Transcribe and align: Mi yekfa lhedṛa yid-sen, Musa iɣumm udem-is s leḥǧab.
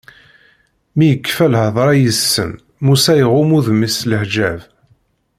Mi 0.95 1.05
yekfa 1.09 1.45
lhedṛa 1.53 1.93
yid-sen, 1.95 2.51
Musa 2.85 3.13
iɣumm 3.17 3.51
udem-is 3.57 3.95
s 3.99 4.07
leḥǧab. 4.09 4.59